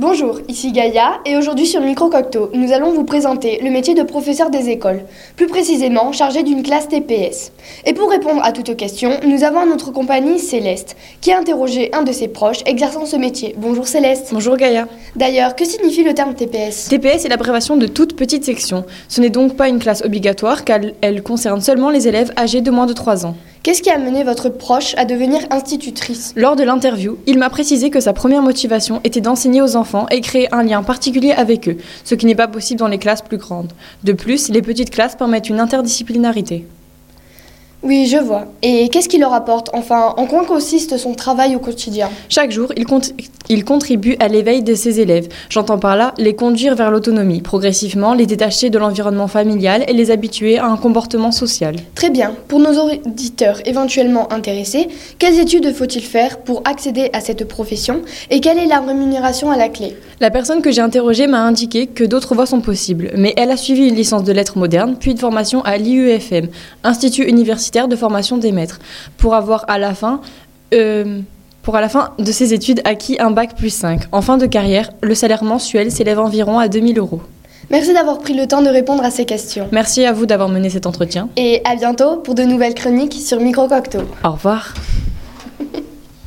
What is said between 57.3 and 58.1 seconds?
profession